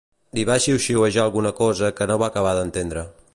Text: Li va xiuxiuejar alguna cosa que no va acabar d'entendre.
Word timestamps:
Li 0.37 0.45
va 0.49 0.55
xiuxiuejar 0.63 1.25
alguna 1.25 1.51
cosa 1.61 1.93
que 2.01 2.09
no 2.13 2.17
va 2.23 2.31
acabar 2.33 2.59
d'entendre. 2.61 3.05